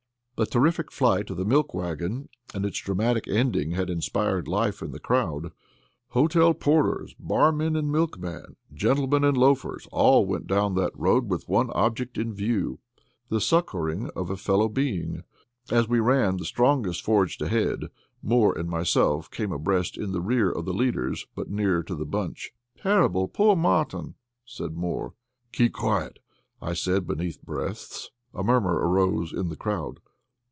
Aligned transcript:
The 0.37 0.47
terrific 0.47 0.91
flight 0.91 1.29
of 1.29 1.37
the 1.37 1.45
milk 1.45 1.71
wagon 1.71 2.27
and 2.51 2.65
its 2.65 2.79
dramatic 2.79 3.27
ending 3.27 3.73
had 3.73 3.91
inspired 3.91 4.47
life 4.47 4.81
in 4.81 4.91
the 4.91 4.99
crowd. 4.99 5.51
Hotel 6.07 6.55
porters, 6.55 7.13
barmen 7.19 7.75
and 7.75 7.91
milkman, 7.91 8.55
gentlemen 8.73 9.23
and 9.23 9.37
loafers, 9.37 9.87
all 9.91 10.25
went 10.25 10.47
down 10.47 10.73
that 10.73 10.97
road 10.97 11.29
with 11.29 11.47
one 11.47 11.69
object 11.73 12.17
in 12.17 12.33
view 12.33 12.79
the 13.29 13.39
succoring 13.39 14.09
of 14.15 14.31
a 14.31 14.35
fellow 14.35 14.67
being. 14.67 15.21
As 15.69 15.87
we 15.87 15.99
ran, 15.99 16.37
the 16.37 16.45
strongest 16.45 17.03
forged 17.05 17.39
ahead. 17.43 17.89
Moore 18.23 18.57
and 18.57 18.67
myself 18.67 19.29
came 19.29 19.51
abreast 19.51 19.95
in 19.95 20.11
the 20.11 20.21
rear 20.21 20.51
of 20.51 20.65
the 20.65 20.73
leaders, 20.73 21.27
but 21.35 21.51
near 21.51 21.83
to 21.83 21.93
the 21.93 22.03
bunch. 22.05 22.49
"Terrible! 22.81 23.27
Poor 23.27 23.55
Martin!" 23.55 24.15
said 24.43 24.73
Moore. 24.73 25.13
"Keep 25.51 25.73
quiet," 25.73 26.17
I 26.59 26.73
said 26.73 27.05
between 27.05 27.31
breaths. 27.45 28.09
A 28.33 28.41
murmur 28.43 28.73
arose 28.73 29.33
in 29.33 29.49
the 29.49 29.55
crowd. 29.55 29.99